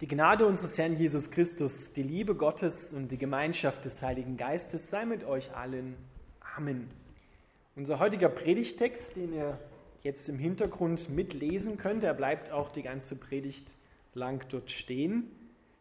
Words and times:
Die 0.00 0.08
Gnade 0.08 0.46
unseres 0.46 0.78
Herrn 0.78 0.96
Jesus 0.96 1.30
Christus, 1.30 1.92
die 1.92 2.02
Liebe 2.02 2.34
Gottes 2.34 2.94
und 2.94 3.08
die 3.08 3.18
Gemeinschaft 3.18 3.84
des 3.84 4.00
Heiligen 4.00 4.38
Geistes 4.38 4.88
sei 4.88 5.04
mit 5.04 5.24
euch 5.24 5.54
allen. 5.54 5.94
Amen. 6.56 6.88
Unser 7.76 7.98
heutiger 7.98 8.30
Predigtext, 8.30 9.14
den 9.14 9.34
ihr 9.34 9.58
jetzt 10.02 10.30
im 10.30 10.38
Hintergrund 10.38 11.10
mitlesen 11.10 11.76
könnt, 11.76 12.02
er 12.02 12.14
bleibt 12.14 12.50
auch 12.50 12.70
die 12.70 12.80
ganze 12.80 13.14
Predigt 13.14 13.70
lang 14.14 14.42
dort 14.48 14.70
stehen, 14.70 15.30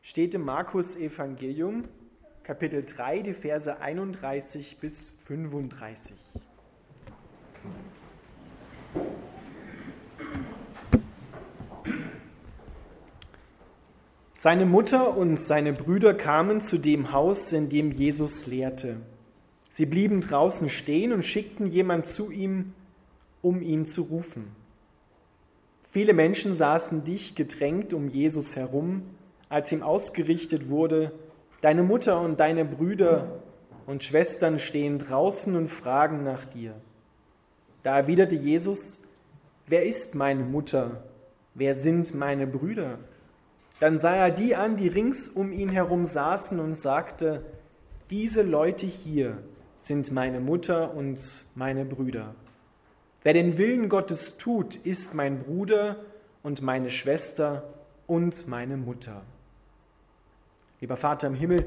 steht 0.02 0.34
im 0.34 0.44
Markus 0.44 0.98
Evangelium, 0.98 1.86
Kapitel 2.44 2.84
3, 2.84 3.22
die 3.22 3.34
Verse 3.34 3.80
31 3.80 4.80
bis 4.80 5.12
35. 5.28 6.18
Seine 14.42 14.66
Mutter 14.66 15.18
und 15.18 15.38
seine 15.38 15.74
Brüder 15.74 16.14
kamen 16.14 16.62
zu 16.62 16.78
dem 16.78 17.12
Haus, 17.12 17.52
in 17.52 17.68
dem 17.68 17.92
Jesus 17.92 18.48
lehrte. 18.48 18.96
Sie 19.70 19.86
blieben 19.86 20.22
draußen 20.22 20.70
stehen 20.70 21.12
und 21.12 21.26
schickten 21.26 21.68
jemand 21.68 22.08
zu 22.08 22.32
ihm, 22.32 22.72
um 23.42 23.62
ihn 23.62 23.86
zu 23.86 24.04
rufen. 24.04 24.56
Viele 25.92 26.14
Menschen 26.14 26.54
saßen 26.54 27.04
dicht 27.04 27.36
gedrängt 27.36 27.94
um 27.94 28.08
Jesus 28.08 28.56
herum, 28.56 29.04
als 29.50 29.74
ihm 29.74 29.84
ausgerichtet 29.84 30.70
wurde, 30.70 31.12
Deine 31.60 31.84
Mutter 31.84 32.22
und 32.22 32.40
deine 32.40 32.64
Brüder 32.64 33.42
und 33.88 34.06
Schwestern 34.06 34.58
stehen 34.58 35.00
draußen 35.00 35.54
und 35.58 35.68
fragen 35.68 36.24
nach 36.24 36.46
dir. 36.46 36.76
Da 37.84 37.98
erwiderte 37.98 38.36
Jesus, 38.36 39.02
Wer 39.68 39.86
ist 39.86 40.16
meine 40.16 40.46
Mutter? 40.46 41.04
Wer 41.56 41.74
sind 41.74 42.16
meine 42.16 42.48
Brüder? 42.48 43.00
Dann 43.80 43.98
sah 43.98 44.16
er 44.16 44.32
die 44.32 44.56
an, 44.56 44.76
die 44.76 44.88
rings 44.88 45.30
um 45.30 45.52
ihn 45.52 45.70
herum 45.70 46.06
saßen 46.06 46.60
und 46.60 46.80
sagte, 46.80 47.46
diese 48.10 48.42
Leute 48.42 48.86
hier 48.86 49.38
sind 49.78 50.12
meine 50.12 50.40
Mutter 50.40 50.94
und 50.94 51.20
meine 51.56 51.86
Brüder. 51.86 52.36
Wer 53.24 53.34
den 53.34 53.58
Willen 53.58 53.90
Gottes 53.90 54.38
tut, 54.38 54.76
ist 54.76 55.14
mein 55.14 55.44
Bruder 55.44 55.98
und 56.44 56.62
meine 56.62 56.92
Schwester 56.92 57.74
und 58.08 58.48
meine 58.48 58.78
Mutter. 58.78 59.24
Lieber 60.82 60.98
Vater 60.98 61.28
im 61.28 61.36
Himmel, 61.36 61.66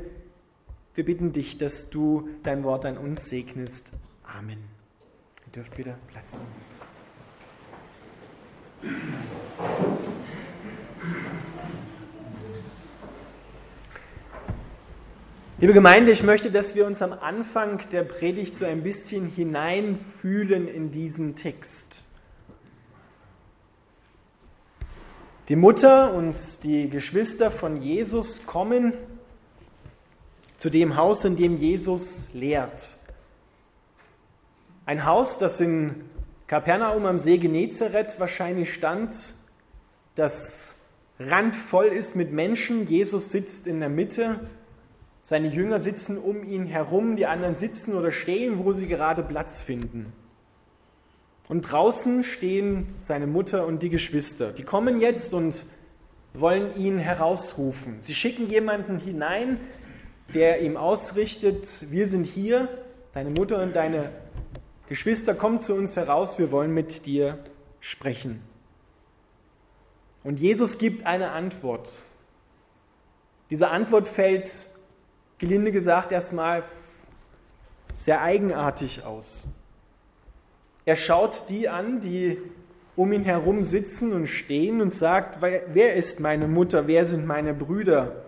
wir 0.94 1.04
bitten 1.04 1.32
dich, 1.32 1.58
dass 1.58 1.88
du 1.90 2.28
dein 2.42 2.64
Wort 2.64 2.84
an 2.84 2.98
uns 2.98 3.28
segnest. 3.28 3.92
Amen. 4.24 4.58
Ihr 5.46 5.52
dürft 5.52 5.78
wieder 5.78 5.98
Platz 6.08 6.38
nehmen. 6.38 6.72
Liebe 15.62 15.74
Gemeinde, 15.74 16.10
ich 16.10 16.24
möchte, 16.24 16.50
dass 16.50 16.74
wir 16.74 16.84
uns 16.86 17.02
am 17.02 17.12
Anfang 17.12 17.88
der 17.92 18.02
Predigt 18.02 18.56
so 18.56 18.64
ein 18.64 18.82
bisschen 18.82 19.28
hineinfühlen 19.28 20.66
in 20.66 20.90
diesen 20.90 21.36
Text. 21.36 22.04
Die 25.48 25.54
Mutter 25.54 26.14
und 26.14 26.34
die 26.64 26.90
Geschwister 26.90 27.52
von 27.52 27.80
Jesus 27.80 28.44
kommen 28.44 28.94
zu 30.58 30.68
dem 30.68 30.96
Haus, 30.96 31.24
in 31.24 31.36
dem 31.36 31.56
Jesus 31.56 32.28
lehrt. 32.34 32.96
Ein 34.84 35.04
Haus, 35.04 35.38
das 35.38 35.60
in 35.60 36.06
Kapernaum 36.48 37.06
am 37.06 37.18
See 37.18 37.38
Genezareth 37.38 38.18
wahrscheinlich 38.18 38.74
stand, 38.74 39.12
das 40.16 40.74
randvoll 41.20 41.86
ist 41.86 42.16
mit 42.16 42.32
Menschen. 42.32 42.84
Jesus 42.88 43.30
sitzt 43.30 43.68
in 43.68 43.78
der 43.78 43.90
Mitte 43.90 44.40
seine 45.22 45.48
Jünger 45.48 45.78
sitzen 45.78 46.18
um 46.18 46.42
ihn 46.42 46.66
herum, 46.66 47.16
die 47.16 47.26
anderen 47.26 47.54
sitzen 47.54 47.94
oder 47.94 48.10
stehen, 48.10 48.64
wo 48.64 48.72
sie 48.72 48.88
gerade 48.88 49.22
Platz 49.22 49.62
finden. 49.62 50.12
Und 51.48 51.62
draußen 51.62 52.24
stehen 52.24 52.94
seine 52.98 53.28
Mutter 53.28 53.66
und 53.66 53.82
die 53.82 53.88
Geschwister. 53.88 54.52
Die 54.52 54.64
kommen 54.64 55.00
jetzt 55.00 55.32
und 55.32 55.64
wollen 56.34 56.76
ihn 56.76 56.98
herausrufen. 56.98 58.00
Sie 58.00 58.14
schicken 58.14 58.46
jemanden 58.46 58.98
hinein, 58.98 59.60
der 60.34 60.60
ihm 60.60 60.76
ausrichtet, 60.76 61.68
wir 61.90 62.06
sind 62.08 62.24
hier, 62.24 62.68
deine 63.12 63.30
Mutter 63.30 63.62
und 63.62 63.76
deine 63.76 64.10
Geschwister, 64.88 65.34
kommen 65.34 65.60
zu 65.60 65.74
uns 65.74 65.96
heraus, 65.96 66.38
wir 66.38 66.50
wollen 66.50 66.74
mit 66.74 67.06
dir 67.06 67.38
sprechen. 67.80 68.40
Und 70.24 70.40
Jesus 70.40 70.78
gibt 70.78 71.06
eine 71.06 71.30
Antwort. 71.30 72.02
Diese 73.50 73.68
Antwort 73.68 74.08
fällt 74.08 74.71
gelinde 75.42 75.72
gesagt, 75.72 76.12
erstmal 76.12 76.62
sehr 77.94 78.22
eigenartig 78.22 79.04
aus. 79.04 79.44
Er 80.84 80.94
schaut 80.94 81.48
die 81.48 81.68
an, 81.68 82.00
die 82.00 82.38
um 82.94 83.12
ihn 83.12 83.24
herum 83.24 83.64
sitzen 83.64 84.12
und 84.12 84.28
stehen 84.28 84.80
und 84.80 84.94
sagt, 84.94 85.42
wer 85.42 85.96
ist 85.96 86.20
meine 86.20 86.46
Mutter, 86.46 86.86
wer 86.86 87.06
sind 87.06 87.26
meine 87.26 87.54
Brüder? 87.54 88.22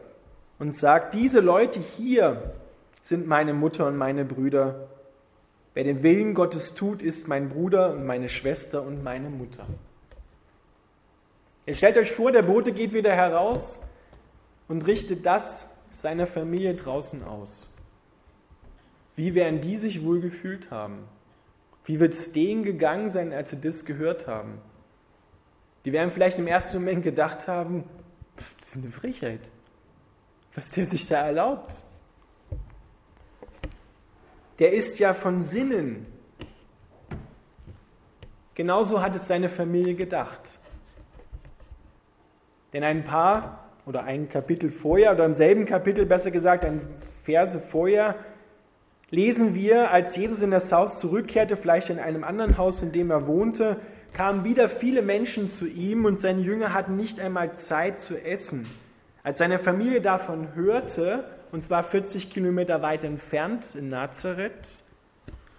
Und 0.58 0.76
sagt, 0.76 1.14
diese 1.14 1.38
Leute 1.38 1.78
hier 1.78 2.54
sind 3.04 3.28
meine 3.28 3.54
Mutter 3.54 3.86
und 3.86 3.96
meine 3.96 4.24
Brüder. 4.24 4.88
Wer 5.72 5.84
den 5.84 6.02
Willen 6.02 6.34
Gottes 6.34 6.74
tut, 6.74 7.00
ist 7.00 7.28
mein 7.28 7.48
Bruder 7.48 7.92
und 7.92 8.04
meine 8.06 8.28
Schwester 8.28 8.82
und 8.82 9.04
meine 9.04 9.30
Mutter. 9.30 9.66
Ihr 11.66 11.74
stellt 11.74 11.96
euch 11.96 12.10
vor, 12.10 12.32
der 12.32 12.42
Bote 12.42 12.72
geht 12.72 12.92
wieder 12.92 13.14
heraus 13.14 13.80
und 14.66 14.84
richtet 14.84 15.24
das 15.24 15.68
seiner 15.94 16.26
Familie 16.26 16.74
draußen 16.74 17.22
aus? 17.22 17.72
Wie 19.16 19.34
werden 19.34 19.60
die 19.60 19.76
sich 19.76 20.04
wohl 20.04 20.20
gefühlt 20.20 20.70
haben? 20.70 21.04
Wie 21.84 22.00
wird 22.00 22.14
es 22.14 22.32
denen 22.32 22.64
gegangen 22.64 23.10
sein, 23.10 23.32
als 23.32 23.50
sie 23.50 23.60
das 23.60 23.84
gehört 23.84 24.26
haben? 24.26 24.60
Die 25.84 25.92
werden 25.92 26.10
vielleicht 26.10 26.38
im 26.38 26.46
ersten 26.46 26.78
Moment 26.78 27.02
gedacht 27.02 27.46
haben, 27.46 27.84
das 28.58 28.68
ist 28.68 28.76
eine 28.76 28.90
Frechheit, 28.90 29.40
was 30.54 30.70
der 30.70 30.86
sich 30.86 31.06
da 31.06 31.26
erlaubt. 31.26 31.84
Der 34.58 34.72
ist 34.72 34.98
ja 34.98 35.14
von 35.14 35.42
Sinnen. 35.42 36.06
Genauso 38.54 39.02
hat 39.02 39.14
es 39.14 39.26
seine 39.26 39.48
Familie 39.48 39.94
gedacht. 39.94 40.58
Denn 42.72 42.84
ein 42.84 43.04
paar 43.04 43.63
oder 43.86 44.04
ein 44.04 44.28
Kapitel 44.28 44.70
vorher 44.70 45.12
oder 45.12 45.24
im 45.24 45.34
selben 45.34 45.66
Kapitel 45.66 46.06
besser 46.06 46.30
gesagt, 46.30 46.64
ein 46.64 46.80
Verse 47.22 47.58
vorher, 47.58 48.16
lesen 49.10 49.54
wir, 49.54 49.90
als 49.90 50.16
Jesus 50.16 50.42
in 50.42 50.50
das 50.50 50.72
Haus 50.72 50.98
zurückkehrte, 50.98 51.56
vielleicht 51.56 51.90
in 51.90 51.98
einem 51.98 52.24
anderen 52.24 52.58
Haus, 52.58 52.82
in 52.82 52.92
dem 52.92 53.10
er 53.10 53.26
wohnte, 53.26 53.76
kamen 54.12 54.44
wieder 54.44 54.68
viele 54.68 55.02
Menschen 55.02 55.48
zu 55.48 55.66
ihm 55.66 56.04
und 56.04 56.20
seine 56.20 56.40
Jünger 56.40 56.72
hatten 56.72 56.96
nicht 56.96 57.20
einmal 57.20 57.52
Zeit 57.54 58.00
zu 58.00 58.16
essen. 58.16 58.66
Als 59.22 59.38
seine 59.38 59.58
Familie 59.58 60.00
davon 60.00 60.54
hörte, 60.54 61.24
und 61.52 61.64
zwar 61.64 61.82
40 61.82 62.30
Kilometer 62.30 62.82
weit 62.82 63.04
entfernt 63.04 63.74
in 63.74 63.88
Nazareth, 63.88 64.84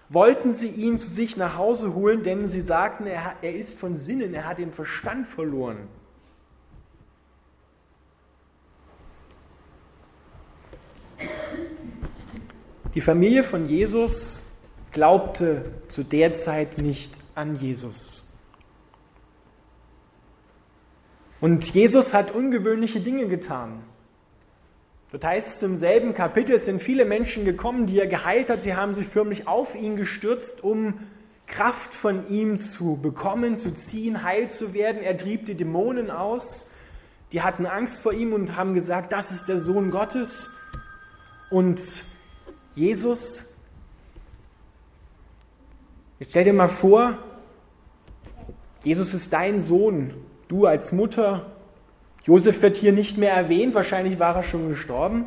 wollten 0.08 0.52
sie 0.52 0.68
ihn 0.68 0.98
zu 0.98 1.08
sich 1.08 1.36
nach 1.36 1.56
Hause 1.56 1.94
holen, 1.94 2.22
denn 2.22 2.46
sie 2.46 2.60
sagten, 2.60 3.06
er, 3.06 3.34
er 3.42 3.54
ist 3.54 3.78
von 3.78 3.96
Sinnen, 3.96 4.34
er 4.34 4.46
hat 4.46 4.58
den 4.58 4.72
Verstand 4.72 5.26
verloren. 5.26 5.88
Die 12.96 13.02
Familie 13.02 13.42
von 13.42 13.68
Jesus 13.68 14.42
glaubte 14.90 15.66
zu 15.88 16.02
der 16.02 16.32
Zeit 16.32 16.78
nicht 16.78 17.12
an 17.34 17.54
Jesus. 17.54 18.26
Und 21.42 21.74
Jesus 21.74 22.14
hat 22.14 22.30
ungewöhnliche 22.30 23.00
Dinge 23.00 23.28
getan. 23.28 23.84
Dort 25.12 25.26
heißt 25.26 25.56
es 25.56 25.62
im 25.62 25.76
selben 25.76 26.14
Kapitel, 26.14 26.54
es 26.54 26.64
sind 26.64 26.82
viele 26.82 27.04
Menschen 27.04 27.44
gekommen, 27.44 27.84
die 27.84 28.00
er 28.00 28.06
geheilt 28.06 28.48
hat. 28.48 28.62
Sie 28.62 28.74
haben 28.74 28.94
sich 28.94 29.06
förmlich 29.06 29.46
auf 29.46 29.74
ihn 29.74 29.96
gestürzt, 29.96 30.64
um 30.64 31.00
Kraft 31.46 31.94
von 31.94 32.30
ihm 32.30 32.58
zu 32.58 32.96
bekommen, 32.96 33.58
zu 33.58 33.74
ziehen, 33.74 34.22
heil 34.22 34.48
zu 34.48 34.72
werden. 34.72 35.02
Er 35.02 35.18
trieb 35.18 35.44
die 35.44 35.54
Dämonen 35.54 36.10
aus. 36.10 36.70
Die 37.32 37.42
hatten 37.42 37.66
Angst 37.66 38.00
vor 38.00 38.14
ihm 38.14 38.32
und 38.32 38.56
haben 38.56 38.72
gesagt, 38.72 39.12
das 39.12 39.32
ist 39.32 39.50
der 39.50 39.58
Sohn 39.58 39.90
Gottes. 39.90 40.48
Und 41.50 41.78
Jesus, 42.76 43.46
jetzt 46.20 46.30
stell 46.30 46.44
dir 46.44 46.52
mal 46.52 46.68
vor, 46.68 47.16
Jesus 48.84 49.14
ist 49.14 49.32
dein 49.32 49.62
Sohn, 49.62 50.12
du 50.48 50.66
als 50.66 50.92
Mutter. 50.92 51.46
Josef 52.24 52.60
wird 52.60 52.76
hier 52.76 52.92
nicht 52.92 53.16
mehr 53.16 53.32
erwähnt, 53.32 53.74
wahrscheinlich 53.74 54.18
war 54.18 54.36
er 54.36 54.42
schon 54.42 54.68
gestorben. 54.68 55.24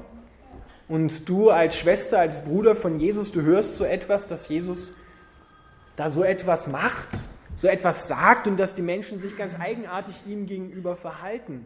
Und 0.88 1.28
du 1.28 1.50
als 1.50 1.76
Schwester, 1.76 2.20
als 2.20 2.46
Bruder 2.46 2.76
von 2.76 3.00
Jesus, 3.00 3.32
du 3.32 3.42
hörst 3.42 3.78
so 3.78 3.84
etwas, 3.84 4.28
dass 4.28 4.48
Jesus 4.48 4.96
da 5.96 6.12
so 6.12 6.24
etwas 6.24 6.68
macht, 6.68 7.10
so 7.58 7.68
etwas 7.68 8.08
sagt 8.08 8.46
und 8.46 8.58
dass 8.58 8.76
die 8.76 8.84
Menschen 8.84 9.18
sich 9.18 9.36
ganz 9.36 9.60
eigenartig 9.60 10.22
ihm 10.28 10.46
gegenüber 10.46 10.96
verhalten. 10.96 11.66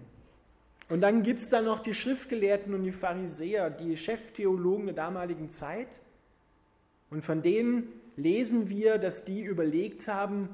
Und 0.89 1.01
dann 1.01 1.23
gibt 1.23 1.39
es 1.39 1.49
da 1.49 1.61
noch 1.61 1.79
die 1.79 1.93
Schriftgelehrten 1.93 2.73
und 2.73 2.83
die 2.83 2.91
Pharisäer, 2.91 3.69
die 3.69 3.97
Cheftheologen 3.97 4.87
der 4.87 4.95
damaligen 4.95 5.49
Zeit. 5.49 6.01
Und 7.09 7.23
von 7.23 7.41
denen 7.41 7.87
lesen 8.15 8.69
wir, 8.69 8.97
dass 8.97 9.25
die 9.25 9.41
überlegt 9.41 10.07
haben, 10.07 10.49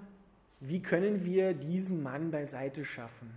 wie 0.60 0.82
können 0.82 1.26
wir 1.26 1.54
diesen 1.54 2.04
Mann 2.04 2.32
beiseite 2.32 2.86
schaffen. 2.86 3.32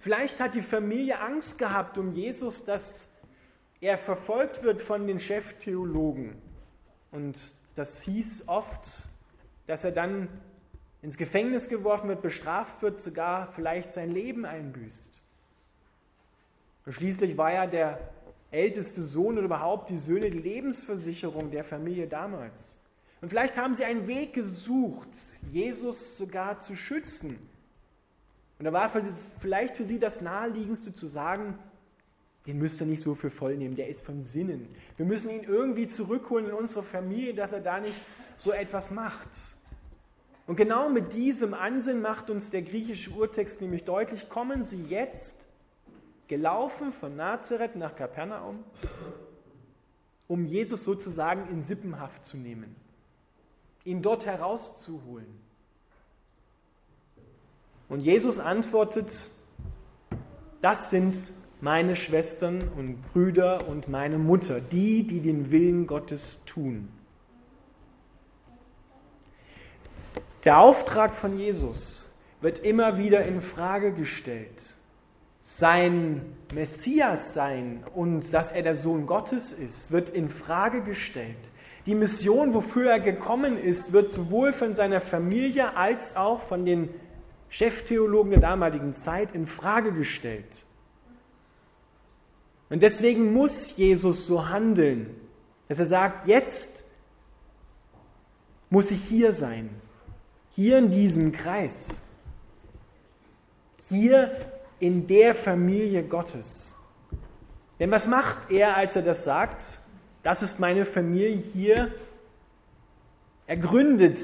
Vielleicht 0.00 0.40
hat 0.40 0.54
die 0.54 0.62
Familie 0.62 1.20
Angst 1.20 1.58
gehabt 1.58 1.96
um 1.96 2.12
Jesus, 2.12 2.64
dass 2.64 3.10
er 3.80 3.98
verfolgt 3.98 4.62
wird 4.62 4.82
von 4.82 5.06
den 5.06 5.20
Cheftheologen. 5.20 6.34
Und 7.10 7.38
das 7.74 8.02
hieß 8.02 8.44
oft, 8.46 9.08
dass 9.66 9.84
er 9.84 9.92
dann 9.92 10.28
ins 11.02 11.16
Gefängnis 11.16 11.68
geworfen 11.68 12.08
wird, 12.08 12.22
bestraft 12.22 12.82
wird, 12.82 12.98
sogar 12.98 13.52
vielleicht 13.52 13.92
sein 13.92 14.10
Leben 14.10 14.44
einbüßt. 14.44 15.20
Schließlich 16.88 17.36
war 17.36 17.50
er 17.50 17.66
der 17.66 17.98
älteste 18.50 19.02
Sohn 19.02 19.34
oder 19.36 19.46
überhaupt 19.46 19.90
die 19.90 19.98
Söhne 19.98 20.30
die 20.30 20.38
Lebensversicherung 20.38 21.50
der 21.50 21.64
Familie 21.64 22.06
damals. 22.06 22.78
Und 23.20 23.30
vielleicht 23.30 23.56
haben 23.56 23.74
sie 23.74 23.84
einen 23.84 24.06
Weg 24.06 24.34
gesucht, 24.34 25.08
Jesus 25.50 26.16
sogar 26.16 26.60
zu 26.60 26.76
schützen. 26.76 27.38
Und 28.58 28.66
da 28.66 28.72
war 28.72 28.90
vielleicht 29.40 29.76
für 29.76 29.84
sie 29.84 29.98
das 29.98 30.20
Naheliegendste 30.20 30.94
zu 30.94 31.06
sagen, 31.06 31.58
den 32.46 32.58
müsst 32.58 32.80
ihr 32.80 32.86
nicht 32.86 33.02
so 33.02 33.14
für 33.14 33.30
voll 33.30 33.56
nehmen, 33.56 33.74
der 33.74 33.88
ist 33.88 34.04
von 34.04 34.22
Sinnen. 34.22 34.68
Wir 34.96 35.06
müssen 35.06 35.30
ihn 35.30 35.44
irgendwie 35.44 35.86
zurückholen 35.86 36.48
in 36.48 36.52
unsere 36.52 36.82
Familie, 36.82 37.34
dass 37.34 37.52
er 37.52 37.60
da 37.60 37.80
nicht 37.80 38.00
so 38.36 38.52
etwas 38.52 38.90
macht. 38.90 39.28
Und 40.46 40.56
genau 40.56 40.90
mit 40.90 41.14
diesem 41.14 41.54
Ansinn 41.54 42.02
macht 42.02 42.28
uns 42.28 42.50
der 42.50 42.60
griechische 42.60 43.10
Urtext 43.10 43.62
nämlich 43.62 43.84
deutlich, 43.84 44.28
kommen 44.28 44.62
Sie 44.62 44.84
jetzt 44.84 45.43
gelaufen 46.28 46.92
von 46.92 47.16
Nazareth 47.16 47.76
nach 47.76 47.96
Kapernaum, 47.96 48.64
um 50.28 50.46
Jesus 50.46 50.84
sozusagen 50.84 51.48
in 51.50 51.62
Sippenhaft 51.62 52.24
zu 52.24 52.36
nehmen, 52.36 52.74
ihn 53.84 54.02
dort 54.02 54.26
herauszuholen. 54.26 55.40
Und 57.88 58.00
Jesus 58.00 58.38
antwortet, 58.38 59.30
das 60.62 60.90
sind 60.90 61.30
meine 61.60 61.94
Schwestern 61.96 62.68
und 62.76 63.02
Brüder 63.12 63.68
und 63.68 63.88
meine 63.88 64.18
Mutter, 64.18 64.60
die, 64.60 65.06
die 65.06 65.20
den 65.20 65.50
Willen 65.50 65.86
Gottes 65.86 66.42
tun. 66.46 66.88
Der 70.44 70.58
Auftrag 70.58 71.14
von 71.14 71.38
Jesus 71.38 72.10
wird 72.40 72.58
immer 72.58 72.98
wieder 72.98 73.24
in 73.24 73.40
Frage 73.40 73.92
gestellt. 73.92 74.74
Sein 75.46 76.22
Messias 76.54 77.34
sein 77.34 77.84
und 77.94 78.32
dass 78.32 78.50
er 78.50 78.62
der 78.62 78.74
Sohn 78.74 79.04
Gottes 79.04 79.52
ist, 79.52 79.92
wird 79.92 80.08
in 80.08 80.30
Frage 80.30 80.80
gestellt. 80.80 81.36
Die 81.84 81.94
Mission, 81.94 82.54
wofür 82.54 82.90
er 82.90 82.98
gekommen 83.00 83.58
ist, 83.58 83.92
wird 83.92 84.08
sowohl 84.08 84.54
von 84.54 84.72
seiner 84.72 85.02
Familie 85.02 85.76
als 85.76 86.16
auch 86.16 86.40
von 86.40 86.64
den 86.64 86.88
Cheftheologen 87.50 88.30
der 88.30 88.40
damaligen 88.40 88.94
Zeit 88.94 89.34
in 89.34 89.46
Frage 89.46 89.92
gestellt. 89.92 90.64
Und 92.70 92.82
deswegen 92.82 93.34
muss 93.34 93.76
Jesus 93.76 94.26
so 94.26 94.48
handeln, 94.48 95.14
dass 95.68 95.78
er 95.78 95.84
sagt, 95.84 96.26
jetzt 96.26 96.84
muss 98.70 98.90
ich 98.90 99.04
hier 99.04 99.34
sein, 99.34 99.68
hier 100.52 100.78
in 100.78 100.90
diesem 100.90 101.32
Kreis, 101.32 102.00
hier 103.90 104.53
in 104.80 105.06
der 105.06 105.34
Familie 105.34 106.02
Gottes. 106.02 106.74
Denn 107.80 107.90
was 107.90 108.06
macht 108.06 108.50
er, 108.50 108.76
als 108.76 108.96
er 108.96 109.02
das 109.02 109.24
sagt? 109.24 109.80
Das 110.22 110.42
ist 110.42 110.58
meine 110.58 110.84
Familie 110.84 111.36
hier. 111.36 111.92
Er 113.46 113.56
gründet 113.56 114.18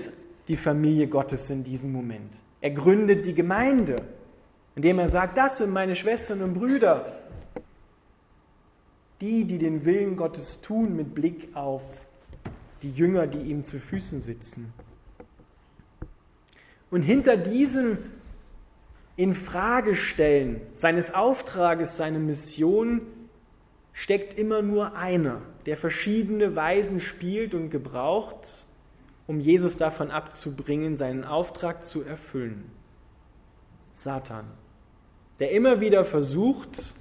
die 0.48 0.56
Familie 0.56 1.08
Gottes 1.08 1.50
in 1.50 1.64
diesem 1.64 1.92
Moment. 1.92 2.34
Er 2.60 2.70
gründet 2.70 3.24
die 3.24 3.34
Gemeinde, 3.34 3.96
indem 4.74 4.98
er 4.98 5.08
sagt, 5.08 5.36
das 5.36 5.58
sind 5.58 5.70
meine 5.70 5.96
Schwestern 5.96 6.42
und 6.42 6.54
Brüder, 6.54 7.18
die, 9.20 9.44
die 9.44 9.58
den 9.58 9.84
Willen 9.84 10.16
Gottes 10.16 10.60
tun 10.60 10.96
mit 10.96 11.14
Blick 11.14 11.54
auf 11.54 11.82
die 12.82 12.90
Jünger, 12.90 13.26
die 13.26 13.38
ihm 13.38 13.64
zu 13.64 13.78
Füßen 13.78 14.20
sitzen. 14.20 14.72
Und 16.90 17.02
hinter 17.02 17.36
diesem 17.36 17.98
Infragestellen 19.20 20.62
seines 20.72 21.12
Auftrages, 21.12 21.98
seiner 21.98 22.18
Mission 22.18 23.02
steckt 23.92 24.38
immer 24.38 24.62
nur 24.62 24.96
einer, 24.96 25.42
der 25.66 25.76
verschiedene 25.76 26.56
Weisen 26.56 27.00
spielt 27.00 27.52
und 27.52 27.68
gebraucht, 27.68 28.64
um 29.26 29.38
Jesus 29.38 29.76
davon 29.76 30.10
abzubringen, 30.10 30.96
seinen 30.96 31.24
Auftrag 31.24 31.84
zu 31.84 32.02
erfüllen. 32.02 32.70
Satan, 33.92 34.46
der 35.38 35.50
immer 35.50 35.82
wieder 35.82 36.06
versucht, 36.06 36.94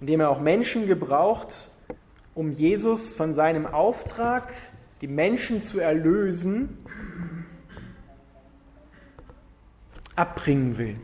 indem 0.00 0.20
er 0.20 0.30
auch 0.30 0.40
Menschen 0.40 0.86
gebraucht, 0.86 1.70
um 2.34 2.50
Jesus 2.50 3.14
von 3.14 3.34
seinem 3.34 3.66
Auftrag, 3.66 4.54
die 5.02 5.08
Menschen 5.08 5.60
zu 5.60 5.80
erlösen, 5.80 6.78
abbringen 10.16 10.78
will. 10.78 10.96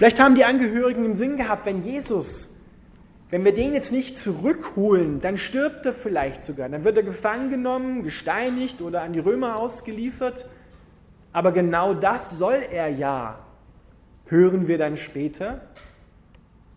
Vielleicht 0.00 0.18
haben 0.18 0.34
die 0.34 0.46
Angehörigen 0.46 1.04
im 1.04 1.14
Sinn 1.14 1.36
gehabt, 1.36 1.66
wenn 1.66 1.82
Jesus, 1.82 2.50
wenn 3.28 3.44
wir 3.44 3.52
den 3.52 3.74
jetzt 3.74 3.92
nicht 3.92 4.16
zurückholen, 4.16 5.20
dann 5.20 5.36
stirbt 5.36 5.84
er 5.84 5.92
vielleicht 5.92 6.42
sogar. 6.42 6.70
Dann 6.70 6.84
wird 6.84 6.96
er 6.96 7.02
gefangen 7.02 7.50
genommen, 7.50 8.02
gesteinigt 8.02 8.80
oder 8.80 9.02
an 9.02 9.12
die 9.12 9.18
Römer 9.18 9.56
ausgeliefert. 9.56 10.48
Aber 11.34 11.52
genau 11.52 11.92
das 11.92 12.30
soll 12.38 12.62
er 12.72 12.88
ja, 12.88 13.40
hören 14.24 14.68
wir 14.68 14.78
dann 14.78 14.96
später. 14.96 15.60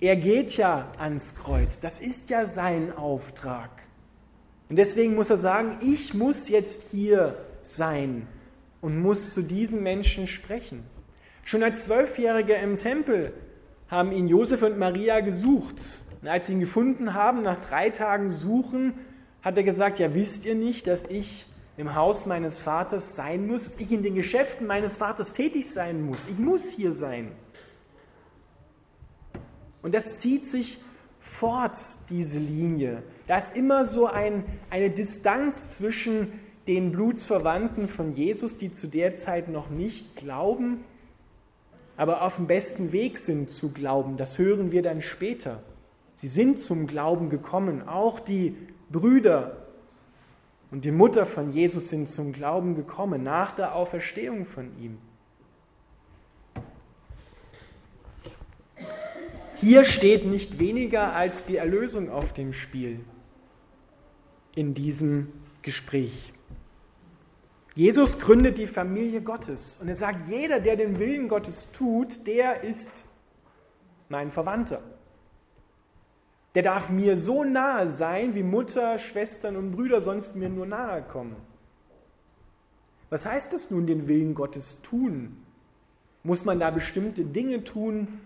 Er 0.01 0.17
geht 0.17 0.57
ja 0.57 0.91
ans 0.97 1.33
Kreuz. 1.33 1.79
Das 1.79 1.99
ist 1.99 2.29
ja 2.29 2.45
sein 2.45 2.91
Auftrag. 2.93 3.69
Und 4.67 4.75
deswegen 4.75 5.15
muss 5.15 5.29
er 5.29 5.37
sagen, 5.37 5.77
ich 5.81 6.13
muss 6.13 6.49
jetzt 6.49 6.91
hier 6.91 7.37
sein 7.61 8.27
und 8.81 8.99
muss 8.99 9.33
zu 9.33 9.43
diesen 9.43 9.81
Menschen 9.81 10.27
sprechen. 10.27 10.83
Schon 11.43 11.63
als 11.63 11.83
Zwölfjähriger 11.83 12.59
im 12.59 12.77
Tempel 12.77 13.33
haben 13.89 14.11
ihn 14.11 14.27
Josef 14.27 14.61
und 14.63 14.77
Maria 14.77 15.19
gesucht. 15.19 15.75
Und 16.21 16.27
als 16.27 16.47
sie 16.47 16.53
ihn 16.53 16.59
gefunden 16.59 17.13
haben, 17.13 17.41
nach 17.41 17.59
drei 17.59 17.89
Tagen 17.89 18.29
Suchen, 18.29 18.93
hat 19.41 19.57
er 19.57 19.63
gesagt, 19.63 19.99
ja 19.99 20.13
wisst 20.15 20.45
ihr 20.45 20.55
nicht, 20.55 20.87
dass 20.87 21.05
ich 21.05 21.45
im 21.75 21.95
Haus 21.95 22.25
meines 22.25 22.59
Vaters 22.59 23.15
sein 23.15 23.47
muss, 23.47 23.63
dass 23.63 23.79
ich 23.79 23.91
in 23.91 24.03
den 24.03 24.15
Geschäften 24.15 24.67
meines 24.67 24.97
Vaters 24.97 25.33
tätig 25.33 25.69
sein 25.69 26.01
muss. 26.05 26.19
Ich 26.29 26.37
muss 26.37 26.71
hier 26.71 26.93
sein. 26.93 27.31
Und 29.81 29.93
das 29.93 30.19
zieht 30.19 30.47
sich 30.47 30.79
fort, 31.19 31.77
diese 32.09 32.39
Linie. 32.39 33.03
Da 33.27 33.37
ist 33.37 33.55
immer 33.55 33.85
so 33.85 34.07
ein, 34.07 34.45
eine 34.69 34.89
Distanz 34.91 35.71
zwischen 35.71 36.39
den 36.67 36.91
Blutsverwandten 36.91 37.87
von 37.87 38.13
Jesus, 38.13 38.57
die 38.57 38.71
zu 38.71 38.87
der 38.87 39.17
Zeit 39.17 39.49
noch 39.49 39.69
nicht 39.69 40.15
glauben, 40.15 40.85
aber 41.97 42.23
auf 42.23 42.37
dem 42.37 42.47
besten 42.47 42.91
Weg 42.91 43.17
sind 43.17 43.49
zu 43.49 43.69
glauben. 43.69 44.17
Das 44.17 44.37
hören 44.37 44.71
wir 44.71 44.81
dann 44.81 45.01
später. 45.01 45.61
Sie 46.15 46.27
sind 46.27 46.59
zum 46.59 46.87
Glauben 46.87 47.29
gekommen. 47.29 47.87
Auch 47.87 48.19
die 48.19 48.55
Brüder 48.89 49.57
und 50.71 50.85
die 50.85 50.91
Mutter 50.91 51.25
von 51.25 51.51
Jesus 51.51 51.89
sind 51.89 52.09
zum 52.09 52.33
Glauben 52.33 52.75
gekommen 52.75 53.23
nach 53.23 53.55
der 53.55 53.75
Auferstehung 53.75 54.45
von 54.45 54.71
ihm. 54.79 54.97
Hier 59.57 59.85
steht 59.85 60.25
nicht 60.25 60.59
weniger 60.59 61.13
als 61.13 61.45
die 61.45 61.57
Erlösung 61.57 62.09
auf 62.09 62.33
dem 62.33 62.53
Spiel 62.53 62.99
in 64.55 64.73
diesem 64.73 65.31
Gespräch. 65.61 66.32
Jesus 67.75 68.19
gründet 68.19 68.57
die 68.57 68.67
Familie 68.67 69.21
Gottes 69.21 69.79
und 69.81 69.87
er 69.87 69.95
sagt, 69.95 70.29
jeder, 70.29 70.59
der 70.59 70.75
den 70.75 70.99
Willen 70.99 71.27
Gottes 71.27 71.71
tut, 71.71 72.27
der 72.27 72.63
ist 72.63 73.05
mein 74.09 74.31
Verwandter. 74.31 74.81
Der 76.53 76.61
darf 76.61 76.89
mir 76.89 77.17
so 77.17 77.43
nahe 77.43 77.87
sein, 77.87 78.35
wie 78.35 78.43
Mutter, 78.43 78.99
Schwestern 78.99 79.55
und 79.55 79.71
Brüder 79.71 80.01
sonst 80.01 80.35
mir 80.35 80.49
nur 80.49 80.67
nahe 80.67 81.01
kommen. 81.01 81.35
Was 83.09 83.25
heißt 83.25 83.53
das 83.53 83.71
nun, 83.71 83.87
den 83.87 84.07
Willen 84.07 84.35
Gottes 84.35 84.79
tun? 84.83 85.37
Muss 86.21 86.45
man 86.45 86.59
da 86.59 86.69
bestimmte 86.69 87.23
Dinge 87.25 87.63
tun, 87.63 88.19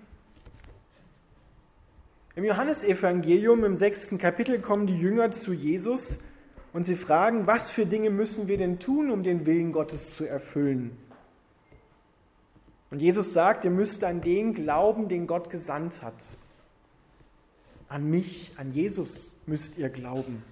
im 2.38 2.44
Johannesevangelium 2.44 3.64
im 3.64 3.78
sechsten 3.78 4.20
Kapitel 4.20 4.60
kommen 4.60 4.86
die 4.86 4.96
Jünger 4.96 5.32
zu 5.32 5.54
Jesus 5.54 6.20
und 6.78 6.84
sie 6.84 6.96
fragen, 6.96 7.48
was 7.48 7.72
für 7.72 7.88
Dinge 7.88 8.12
müssen 8.12 8.48
wir 8.48 8.56
denn 8.56 8.78
tun, 8.78 9.10
um 9.10 9.24
den 9.24 9.48
Willen 9.48 9.72
Gottes 9.72 10.16
zu 10.16 10.26
erfüllen? 10.26 10.96
Und 12.92 13.00
Jesus 13.00 13.34
sagt, 13.34 13.66
ihr 13.66 13.72
müsst 13.72 14.04
an 14.04 14.22
den 14.22 14.54
glauben, 14.54 15.10
den 15.10 15.26
Gott 15.26 15.50
gesandt 15.50 16.04
hat. 16.04 16.14
An 17.90 18.08
mich, 18.12 18.52
an 18.58 18.74
Jesus 18.74 19.36
müsst 19.48 19.80
ihr 19.80 19.90
glauben 19.90 20.44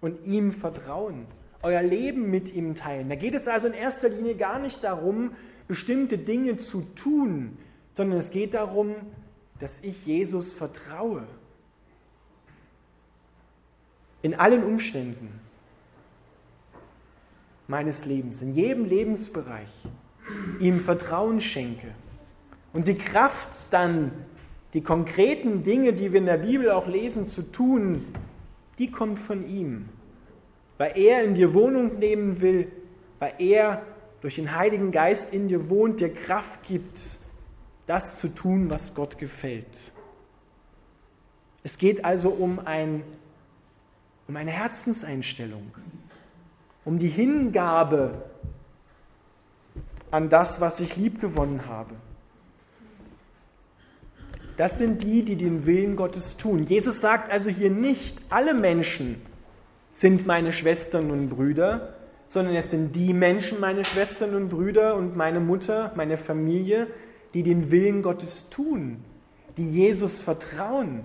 und 0.00 0.24
ihm 0.24 0.52
vertrauen, 0.52 1.26
euer 1.62 1.82
Leben 1.82 2.30
mit 2.30 2.54
ihm 2.54 2.76
teilen. 2.76 3.08
Da 3.08 3.16
geht 3.16 3.34
es 3.34 3.48
also 3.48 3.66
in 3.66 3.74
erster 3.74 4.08
Linie 4.08 4.36
gar 4.36 4.60
nicht 4.60 4.84
darum, 4.84 5.32
bestimmte 5.66 6.16
Dinge 6.16 6.58
zu 6.58 6.82
tun, 6.94 7.58
sondern 7.94 8.20
es 8.20 8.30
geht 8.30 8.54
darum, 8.54 8.94
dass 9.58 9.82
ich 9.82 10.06
Jesus 10.06 10.52
vertraue. 10.52 11.26
In 14.22 14.34
allen 14.34 14.64
Umständen 14.64 15.40
meines 17.68 18.04
Lebens, 18.04 18.42
in 18.42 18.54
jedem 18.54 18.84
Lebensbereich, 18.84 19.70
ihm 20.60 20.80
Vertrauen 20.80 21.40
schenke. 21.40 21.88
Und 22.72 22.88
die 22.88 22.96
Kraft 22.96 23.48
dann, 23.70 24.12
die 24.74 24.82
konkreten 24.82 25.62
Dinge, 25.62 25.92
die 25.92 26.12
wir 26.12 26.20
in 26.20 26.26
der 26.26 26.38
Bibel 26.38 26.70
auch 26.70 26.86
lesen, 26.86 27.26
zu 27.26 27.42
tun, 27.42 28.04
die 28.78 28.90
kommt 28.90 29.18
von 29.18 29.48
ihm. 29.48 29.88
Weil 30.78 30.96
er 30.96 31.24
in 31.24 31.34
dir 31.34 31.54
Wohnung 31.54 31.98
nehmen 31.98 32.40
will, 32.40 32.70
weil 33.18 33.34
er 33.38 33.82
durch 34.20 34.36
den 34.36 34.54
Heiligen 34.54 34.92
Geist 34.92 35.32
in 35.32 35.48
dir 35.48 35.70
wohnt, 35.70 36.00
dir 36.00 36.12
Kraft 36.12 36.62
gibt, 36.64 37.00
das 37.86 38.20
zu 38.20 38.28
tun, 38.28 38.70
was 38.70 38.94
Gott 38.94 39.18
gefällt. 39.18 39.92
Es 41.62 41.76
geht 41.76 42.04
also 42.04 42.30
um, 42.30 42.58
ein, 42.60 43.02
um 44.30 44.36
eine 44.36 44.52
Herzenseinstellung, 44.52 45.72
um 46.84 47.00
die 47.00 47.08
Hingabe 47.08 48.30
an 50.12 50.28
das, 50.28 50.60
was 50.60 50.78
ich 50.78 50.94
liebgewonnen 50.96 51.66
habe. 51.66 51.96
Das 54.56 54.78
sind 54.78 55.02
die, 55.02 55.24
die 55.24 55.34
den 55.34 55.66
Willen 55.66 55.96
Gottes 55.96 56.36
tun. 56.36 56.64
Jesus 56.64 57.00
sagt 57.00 57.32
also 57.32 57.50
hier 57.50 57.70
nicht, 57.70 58.18
alle 58.28 58.54
Menschen 58.54 59.20
sind 59.90 60.28
meine 60.28 60.52
Schwestern 60.52 61.10
und 61.10 61.28
Brüder, 61.28 61.94
sondern 62.28 62.54
es 62.54 62.70
sind 62.70 62.94
die 62.94 63.12
Menschen, 63.12 63.58
meine 63.58 63.84
Schwestern 63.84 64.36
und 64.36 64.50
Brüder 64.50 64.94
und 64.94 65.16
meine 65.16 65.40
Mutter, 65.40 65.90
meine 65.96 66.16
Familie, 66.16 66.86
die 67.34 67.42
den 67.42 67.72
Willen 67.72 68.00
Gottes 68.02 68.48
tun, 68.48 69.02
die 69.56 69.68
Jesus 69.68 70.20
vertrauen, 70.20 71.00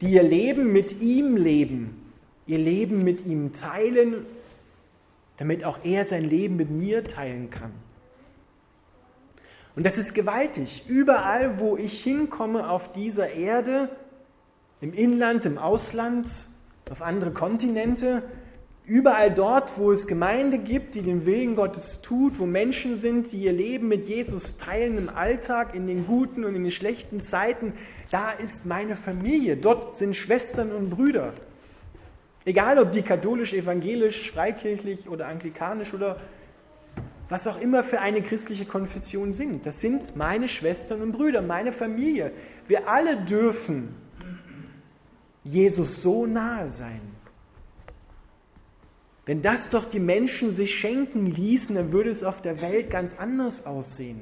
die 0.00 0.12
ihr 0.12 0.22
Leben 0.22 0.72
mit 0.72 1.00
ihm 1.00 1.36
leben, 1.36 2.10
ihr 2.46 2.58
Leben 2.58 3.04
mit 3.04 3.26
ihm 3.26 3.52
teilen, 3.52 4.26
damit 5.36 5.64
auch 5.64 5.78
er 5.84 6.04
sein 6.04 6.24
Leben 6.24 6.56
mit 6.56 6.70
mir 6.70 7.04
teilen 7.04 7.50
kann. 7.50 7.72
Und 9.76 9.84
das 9.84 9.98
ist 9.98 10.14
gewaltig. 10.14 10.84
Überall, 10.86 11.58
wo 11.58 11.76
ich 11.76 12.02
hinkomme 12.02 12.70
auf 12.70 12.92
dieser 12.92 13.30
Erde, 13.32 13.88
im 14.80 14.92
Inland, 14.92 15.44
im 15.46 15.58
Ausland, 15.58 16.28
auf 16.90 17.02
andere 17.02 17.32
Kontinente, 17.32 18.22
überall 18.86 19.30
dort, 19.30 19.78
wo 19.78 19.92
es 19.92 20.06
Gemeinde 20.06 20.58
gibt, 20.58 20.94
die 20.94 21.02
den 21.02 21.24
Willen 21.24 21.56
Gottes 21.56 22.02
tut, 22.02 22.38
wo 22.38 22.46
Menschen 22.46 22.94
sind, 22.94 23.32
die 23.32 23.38
ihr 23.38 23.52
Leben 23.52 23.88
mit 23.88 24.08
Jesus 24.08 24.58
teilen 24.58 24.98
im 24.98 25.08
Alltag, 25.08 25.74
in 25.74 25.86
den 25.86 26.06
guten 26.06 26.44
und 26.44 26.54
in 26.54 26.62
den 26.62 26.72
schlechten 26.72 27.22
Zeiten, 27.22 27.72
da 28.10 28.30
ist 28.30 28.66
meine 28.66 28.96
Familie. 28.96 29.56
Dort 29.56 29.96
sind 29.96 30.14
Schwestern 30.14 30.70
und 30.70 30.90
Brüder. 30.90 31.32
Egal, 32.44 32.78
ob 32.78 32.92
die 32.92 33.00
katholisch, 33.00 33.54
evangelisch, 33.54 34.30
freikirchlich 34.30 35.08
oder 35.08 35.28
anglikanisch 35.28 35.94
oder 35.94 36.20
was 37.30 37.46
auch 37.46 37.58
immer 37.58 37.82
für 37.82 38.00
eine 38.00 38.20
christliche 38.20 38.66
Konfession 38.66 39.32
sind. 39.32 39.64
Das 39.64 39.80
sind 39.80 40.14
meine 40.14 40.46
Schwestern 40.46 41.00
und 41.00 41.12
Brüder, 41.12 41.40
meine 41.40 41.72
Familie. 41.72 42.32
Wir 42.68 42.86
alle 42.86 43.16
dürfen 43.16 43.94
Jesus 45.42 46.02
so 46.02 46.26
nahe 46.26 46.68
sein. 46.68 47.13
Wenn 49.26 49.42
das 49.42 49.70
doch 49.70 49.86
die 49.86 50.00
Menschen 50.00 50.50
sich 50.50 50.78
schenken 50.78 51.26
ließen, 51.26 51.74
dann 51.74 51.92
würde 51.92 52.10
es 52.10 52.24
auf 52.24 52.42
der 52.42 52.60
Welt 52.60 52.90
ganz 52.90 53.16
anders 53.18 53.66
aussehen. 53.66 54.20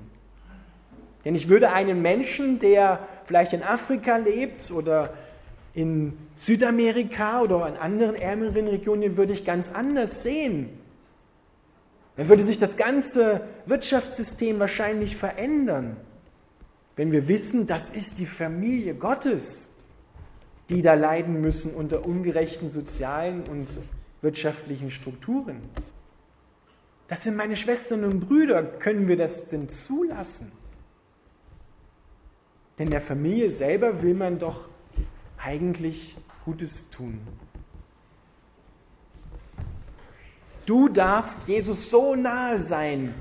Denn 1.24 1.34
ich 1.34 1.48
würde 1.48 1.72
einen 1.72 2.02
Menschen, 2.02 2.58
der 2.58 3.06
vielleicht 3.24 3.52
in 3.52 3.62
Afrika 3.62 4.16
lebt 4.16 4.70
oder 4.70 5.14
in 5.74 6.16
Südamerika 6.36 7.42
oder 7.42 7.66
in 7.68 7.76
anderen 7.76 8.14
ärmeren 8.14 8.68
Regionen, 8.68 9.02
den 9.02 9.16
würde 9.16 9.32
ich 9.32 9.44
ganz 9.44 9.72
anders 9.72 10.22
sehen. 10.22 10.68
Dann 12.16 12.28
würde 12.28 12.42
sich 12.42 12.58
das 12.58 12.76
ganze 12.76 13.42
Wirtschaftssystem 13.66 14.58
wahrscheinlich 14.58 15.16
verändern, 15.16 15.96
wenn 16.94 17.10
wir 17.10 17.26
wissen, 17.26 17.66
das 17.66 17.88
ist 17.88 18.18
die 18.18 18.26
Familie 18.26 18.94
Gottes 18.94 19.68
die 20.72 20.82
da 20.82 20.94
leiden 20.94 21.40
müssen 21.40 21.74
unter 21.74 22.04
ungerechten 22.06 22.70
sozialen 22.70 23.44
und 23.44 23.68
wirtschaftlichen 24.22 24.90
Strukturen. 24.90 25.60
Das 27.08 27.24
sind 27.24 27.36
meine 27.36 27.56
Schwestern 27.56 28.04
und 28.04 28.20
Brüder. 28.20 28.62
Können 28.62 29.06
wir 29.08 29.16
das 29.16 29.44
denn 29.46 29.68
zulassen? 29.68 30.50
Denn 32.78 32.88
der 32.88 33.02
Familie 33.02 33.50
selber 33.50 34.02
will 34.02 34.14
man 34.14 34.38
doch 34.38 34.64
eigentlich 35.36 36.16
Gutes 36.44 36.88
tun. 36.90 37.20
Du 40.64 40.88
darfst 40.88 41.48
Jesus 41.48 41.90
so 41.90 42.14
nahe 42.14 42.58
sein, 42.58 43.14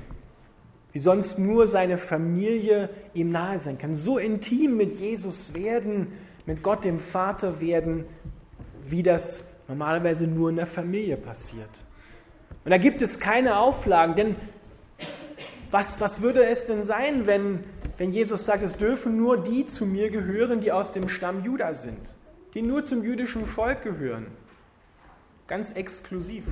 wie 0.92 1.00
sonst 1.00 1.38
nur 1.38 1.66
seine 1.66 1.98
Familie 1.98 2.88
ihm 3.14 3.30
nahe 3.30 3.58
sein 3.58 3.78
kann. 3.78 3.96
So 3.96 4.18
intim 4.18 4.76
mit 4.76 4.94
Jesus 4.94 5.52
werden, 5.54 6.12
mit 6.46 6.62
Gott 6.62 6.84
dem 6.84 7.00
Vater 7.00 7.60
werden, 7.60 8.04
wie 8.84 9.02
das 9.02 9.44
normalerweise 9.72 10.26
nur 10.26 10.50
in 10.50 10.56
der 10.56 10.66
Familie 10.66 11.16
passiert. 11.16 11.70
Und 12.62 12.70
da 12.70 12.76
gibt 12.76 13.00
es 13.00 13.18
keine 13.18 13.56
Auflagen, 13.56 14.14
denn 14.14 14.36
was, 15.70 15.98
was 15.98 16.20
würde 16.20 16.44
es 16.44 16.66
denn 16.66 16.82
sein, 16.82 17.26
wenn, 17.26 17.64
wenn 17.96 18.12
Jesus 18.12 18.44
sagt, 18.44 18.62
es 18.62 18.76
dürfen 18.76 19.16
nur 19.16 19.42
die 19.42 19.64
zu 19.64 19.86
mir 19.86 20.10
gehören, 20.10 20.60
die 20.60 20.70
aus 20.70 20.92
dem 20.92 21.08
Stamm 21.08 21.42
Juda 21.42 21.72
sind, 21.72 22.14
die 22.52 22.60
nur 22.60 22.84
zum 22.84 23.02
jüdischen 23.02 23.46
Volk 23.46 23.82
gehören, 23.82 24.26
ganz 25.46 25.72
exklusiv. 25.72 26.44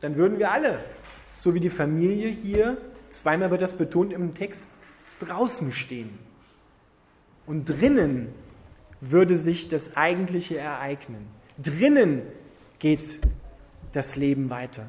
Dann 0.00 0.16
würden 0.16 0.40
wir 0.40 0.50
alle, 0.50 0.80
so 1.34 1.54
wie 1.54 1.60
die 1.60 1.70
Familie 1.70 2.28
hier, 2.28 2.76
zweimal 3.10 3.52
wird 3.52 3.62
das 3.62 3.74
betont 3.74 4.12
im 4.12 4.34
Text, 4.34 4.72
draußen 5.20 5.70
stehen. 5.70 6.18
Und 7.46 7.66
drinnen 7.66 8.34
würde 9.00 9.36
sich 9.36 9.68
das 9.68 9.96
Eigentliche 9.96 10.58
ereignen. 10.58 11.28
Drinnen 11.58 12.22
geht 12.78 13.18
das 13.92 14.16
Leben 14.16 14.50
weiter. 14.50 14.86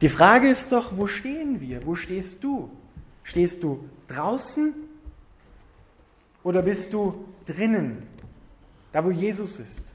Die 0.00 0.08
Frage 0.08 0.48
ist 0.50 0.72
doch, 0.72 0.96
wo 0.96 1.06
stehen 1.06 1.60
wir? 1.60 1.84
Wo 1.86 1.94
stehst 1.94 2.42
du? 2.42 2.70
Stehst 3.22 3.62
du 3.62 3.88
draußen 4.08 4.74
oder 6.42 6.62
bist 6.62 6.92
du 6.92 7.26
drinnen, 7.46 8.06
da 8.92 9.04
wo 9.04 9.10
Jesus 9.10 9.58
ist? 9.58 9.94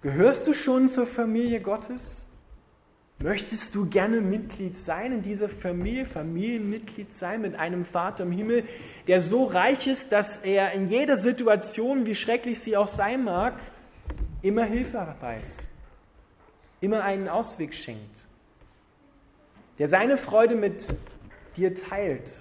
Gehörst 0.00 0.46
du 0.46 0.54
schon 0.54 0.88
zur 0.88 1.06
Familie 1.06 1.60
Gottes? 1.60 2.26
Möchtest 3.22 3.74
du 3.74 3.84
gerne 3.84 4.22
Mitglied 4.22 4.78
sein 4.78 5.12
in 5.12 5.22
dieser 5.22 5.50
Familie, 5.50 6.06
Familienmitglied 6.06 7.12
sein 7.12 7.42
mit 7.42 7.54
einem 7.54 7.84
Vater 7.84 8.22
im 8.22 8.32
Himmel, 8.32 8.64
der 9.08 9.20
so 9.20 9.44
reich 9.44 9.86
ist, 9.86 10.10
dass 10.10 10.38
er 10.38 10.72
in 10.72 10.88
jeder 10.88 11.18
Situation, 11.18 12.06
wie 12.06 12.14
schrecklich 12.14 12.60
sie 12.60 12.78
auch 12.78 12.88
sein 12.88 13.24
mag, 13.24 13.60
immer 14.40 14.64
Hilfe 14.64 15.06
weiß, 15.20 15.66
immer 16.80 17.04
einen 17.04 17.28
Ausweg 17.28 17.74
schenkt, 17.74 18.24
der 19.78 19.88
seine 19.88 20.16
Freude 20.16 20.54
mit 20.54 20.86
dir 21.58 21.74
teilt, 21.74 22.32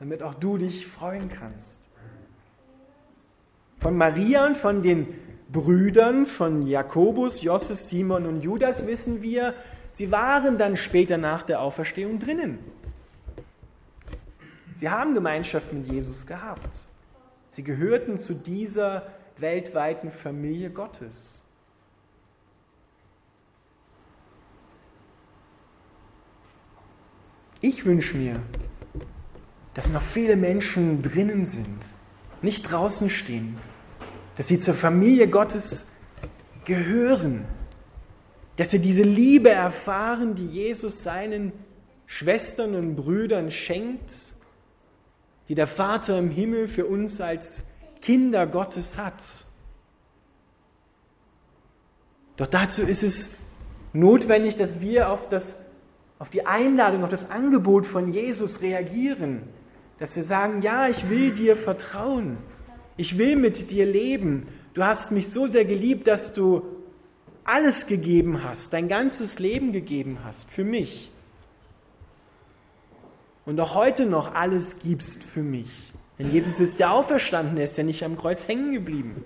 damit 0.00 0.22
auch 0.22 0.34
du 0.34 0.58
dich 0.58 0.86
freuen 0.86 1.30
kannst. 1.30 1.80
Von 3.78 3.96
Maria 3.96 4.46
und 4.46 4.58
von 4.58 4.82
den 4.82 5.06
Brüdern 5.50 6.26
von 6.26 6.66
Jakobus, 6.66 7.40
Josses, 7.40 7.88
Simon 7.88 8.26
und 8.26 8.42
Judas 8.42 8.86
wissen 8.86 9.22
wir, 9.22 9.54
Sie 9.92 10.10
waren 10.10 10.58
dann 10.58 10.76
später 10.76 11.18
nach 11.18 11.42
der 11.42 11.60
Auferstehung 11.60 12.18
drinnen. 12.18 12.58
Sie 14.76 14.88
haben 14.88 15.12
Gemeinschaft 15.14 15.72
mit 15.72 15.88
Jesus 15.88 16.26
gehabt. 16.26 16.86
Sie 17.50 17.62
gehörten 17.62 18.18
zu 18.18 18.34
dieser 18.34 19.08
weltweiten 19.36 20.10
Familie 20.10 20.70
Gottes. 20.70 21.42
Ich 27.60 27.84
wünsche 27.84 28.16
mir, 28.16 28.40
dass 29.74 29.90
noch 29.90 30.00
viele 30.00 30.36
Menschen 30.36 31.02
drinnen 31.02 31.44
sind, 31.44 31.84
nicht 32.40 32.70
draußen 32.70 33.10
stehen, 33.10 33.58
dass 34.36 34.48
sie 34.48 34.58
zur 34.58 34.72
Familie 34.72 35.28
Gottes 35.28 35.86
gehören, 36.64 37.44
dass 38.60 38.72
sie 38.72 38.78
diese 38.78 39.04
Liebe 39.04 39.48
erfahren, 39.48 40.34
die 40.34 40.44
Jesus 40.44 41.02
seinen 41.02 41.52
Schwestern 42.04 42.74
und 42.74 42.94
Brüdern 42.94 43.50
schenkt, 43.50 44.12
die 45.48 45.54
der 45.54 45.66
Vater 45.66 46.18
im 46.18 46.28
Himmel 46.28 46.68
für 46.68 46.84
uns 46.84 47.22
als 47.22 47.64
Kinder 48.02 48.46
Gottes 48.46 48.98
hat. 48.98 49.22
Doch 52.36 52.48
dazu 52.48 52.82
ist 52.82 53.02
es 53.02 53.30
notwendig, 53.94 54.56
dass 54.56 54.82
wir 54.82 55.08
auf, 55.08 55.30
das, 55.30 55.58
auf 56.18 56.28
die 56.28 56.44
Einladung, 56.44 57.02
auf 57.02 57.08
das 57.08 57.30
Angebot 57.30 57.86
von 57.86 58.12
Jesus 58.12 58.60
reagieren. 58.60 59.40
Dass 59.98 60.14
wir 60.16 60.22
sagen, 60.22 60.60
ja, 60.60 60.86
ich 60.86 61.08
will 61.08 61.32
dir 61.32 61.56
vertrauen. 61.56 62.36
Ich 62.98 63.16
will 63.16 63.36
mit 63.36 63.70
dir 63.70 63.86
leben. 63.86 64.48
Du 64.74 64.84
hast 64.84 65.12
mich 65.12 65.30
so 65.30 65.46
sehr 65.46 65.64
geliebt, 65.64 66.06
dass 66.06 66.34
du 66.34 66.79
alles 67.44 67.86
gegeben 67.86 68.44
hast, 68.44 68.72
dein 68.72 68.88
ganzes 68.88 69.38
Leben 69.38 69.72
gegeben 69.72 70.18
hast 70.24 70.50
für 70.50 70.64
mich. 70.64 71.10
Und 73.46 73.58
auch 73.60 73.74
heute 73.74 74.06
noch 74.06 74.34
alles 74.34 74.78
gibst 74.80 75.24
für 75.24 75.42
mich. 75.42 75.92
Denn 76.18 76.30
Jesus 76.30 76.60
ist 76.60 76.78
ja 76.78 76.90
auferstanden, 76.90 77.56
er 77.56 77.64
ist 77.64 77.78
ja 77.78 77.84
nicht 77.84 78.04
am 78.04 78.16
Kreuz 78.16 78.46
hängen 78.46 78.72
geblieben. 78.72 79.24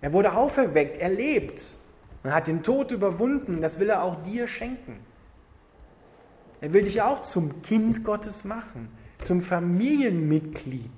Er 0.00 0.12
wurde 0.12 0.32
auferweckt, 0.32 1.00
er 1.00 1.08
lebt 1.10 1.74
und 2.22 2.32
hat 2.32 2.48
den 2.48 2.62
Tod 2.62 2.92
überwunden. 2.92 3.60
Das 3.60 3.78
will 3.78 3.88
er 3.90 4.02
auch 4.02 4.22
dir 4.22 4.48
schenken. 4.48 4.98
Er 6.60 6.72
will 6.72 6.82
dich 6.82 7.00
auch 7.02 7.22
zum 7.22 7.62
Kind 7.62 8.04
Gottes 8.04 8.44
machen, 8.44 8.88
zum 9.22 9.40
Familienmitglied. 9.40 10.90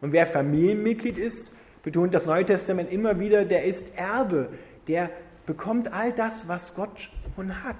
Und 0.00 0.12
wer 0.12 0.26
Familienmitglied 0.26 1.18
ist, 1.18 1.54
betont 1.82 2.14
das 2.14 2.26
Neue 2.26 2.44
Testament 2.44 2.90
immer 2.90 3.20
wieder, 3.20 3.44
der 3.44 3.64
ist 3.64 3.96
Erbe, 3.96 4.48
der 4.88 5.10
bekommt 5.46 5.92
all 5.92 6.12
das, 6.12 6.48
was 6.48 6.74
Gott 6.74 7.10
schon 7.34 7.62
hat. 7.62 7.76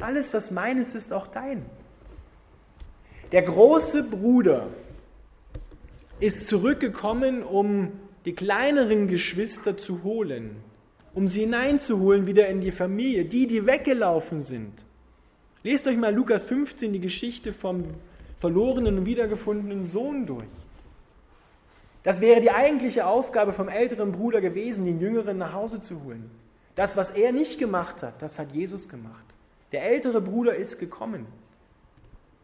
Alles, 0.00 0.34
was 0.34 0.50
meines, 0.50 0.94
ist 0.94 1.12
auch 1.12 1.26
dein. 1.28 1.64
Der 3.32 3.42
große 3.42 4.04
Bruder 4.04 4.68
ist 6.20 6.46
zurückgekommen, 6.46 7.42
um 7.42 7.92
die 8.24 8.34
kleineren 8.34 9.08
Geschwister 9.08 9.76
zu 9.76 10.02
holen, 10.02 10.56
um 11.14 11.28
sie 11.28 11.40
hineinzuholen 11.40 12.26
wieder 12.26 12.48
in 12.48 12.60
die 12.60 12.72
Familie, 12.72 13.24
die, 13.24 13.46
die 13.46 13.66
weggelaufen 13.66 14.42
sind. 14.42 14.72
Lest 15.62 15.86
euch 15.86 15.96
mal 15.96 16.14
Lukas 16.14 16.44
15 16.44 16.92
die 16.92 17.00
Geschichte 17.00 17.52
vom 17.52 17.84
verlorenen 18.38 18.98
und 18.98 19.06
wiedergefundenen 19.06 19.82
Sohn 19.82 20.26
durch. 20.26 20.46
Das 22.02 22.20
wäre 22.20 22.40
die 22.40 22.50
eigentliche 22.50 23.06
Aufgabe 23.06 23.52
vom 23.52 23.68
älteren 23.68 24.12
Bruder 24.12 24.40
gewesen, 24.40 24.86
den 24.86 25.00
Jüngeren 25.00 25.36
nach 25.38 25.52
Hause 25.52 25.80
zu 25.80 26.02
holen. 26.04 26.30
Das, 26.78 26.96
was 26.96 27.10
er 27.10 27.32
nicht 27.32 27.58
gemacht 27.58 28.04
hat, 28.04 28.22
das 28.22 28.38
hat 28.38 28.52
Jesus 28.52 28.88
gemacht. 28.88 29.24
Der 29.72 29.82
ältere 29.82 30.20
Bruder 30.20 30.54
ist 30.54 30.78
gekommen 30.78 31.26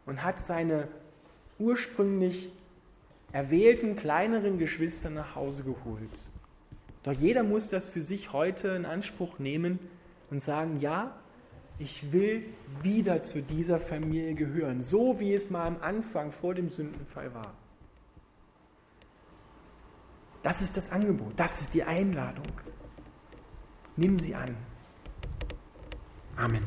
und 0.06 0.24
hat 0.24 0.40
seine 0.40 0.88
ursprünglich 1.60 2.50
erwählten 3.30 3.94
kleineren 3.94 4.58
Geschwister 4.58 5.08
nach 5.08 5.36
Hause 5.36 5.62
geholt. 5.62 6.10
Doch 7.04 7.12
jeder 7.12 7.44
muss 7.44 7.68
das 7.68 7.88
für 7.88 8.02
sich 8.02 8.32
heute 8.32 8.70
in 8.70 8.86
Anspruch 8.86 9.38
nehmen 9.38 9.78
und 10.30 10.42
sagen, 10.42 10.80
ja, 10.80 11.14
ich 11.78 12.10
will 12.10 12.44
wieder 12.82 13.22
zu 13.22 13.40
dieser 13.40 13.78
Familie 13.78 14.34
gehören, 14.34 14.82
so 14.82 15.20
wie 15.20 15.32
es 15.32 15.48
mal 15.48 15.64
am 15.64 15.80
Anfang 15.80 16.32
vor 16.32 16.56
dem 16.56 16.70
Sündenfall 16.70 17.32
war. 17.34 17.54
Das 20.42 20.60
ist 20.60 20.76
das 20.76 20.90
Angebot, 20.90 21.34
das 21.36 21.60
ist 21.60 21.72
die 21.72 21.84
Einladung. 21.84 22.52
Nimm 23.96 24.16
sie 24.16 24.34
an. 24.34 24.56
Amen. 26.36 26.64